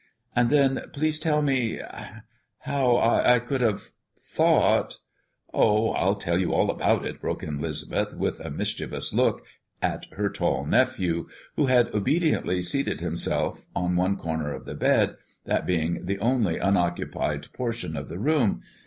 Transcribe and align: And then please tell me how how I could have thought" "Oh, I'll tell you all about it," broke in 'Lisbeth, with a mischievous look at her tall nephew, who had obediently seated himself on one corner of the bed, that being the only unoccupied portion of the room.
And 0.35 0.49
then 0.49 0.81
please 0.93 1.19
tell 1.19 1.43
me 1.43 1.77
how 1.77 2.21
how 2.61 2.97
I 2.97 3.37
could 3.37 3.61
have 3.61 3.91
thought" 4.19 4.97
"Oh, 5.53 5.91
I'll 5.91 6.15
tell 6.15 6.39
you 6.39 6.55
all 6.55 6.71
about 6.71 7.05
it," 7.05 7.21
broke 7.21 7.43
in 7.43 7.61
'Lisbeth, 7.61 8.15
with 8.15 8.39
a 8.39 8.49
mischievous 8.49 9.13
look 9.13 9.45
at 9.79 10.07
her 10.13 10.27
tall 10.27 10.65
nephew, 10.65 11.29
who 11.55 11.67
had 11.67 11.93
obediently 11.93 12.63
seated 12.63 12.99
himself 12.99 13.67
on 13.75 13.95
one 13.95 14.17
corner 14.17 14.51
of 14.51 14.65
the 14.65 14.73
bed, 14.73 15.17
that 15.45 15.67
being 15.67 16.07
the 16.07 16.17
only 16.17 16.57
unoccupied 16.57 17.53
portion 17.53 17.95
of 17.95 18.09
the 18.09 18.17
room. 18.17 18.61